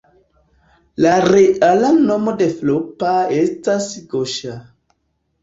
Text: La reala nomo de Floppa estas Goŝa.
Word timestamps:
La 1.05 1.11
reala 1.25 1.91
nomo 2.07 2.33
de 2.41 2.49
Floppa 2.57 3.13
estas 3.43 3.93
Goŝa. 4.17 4.59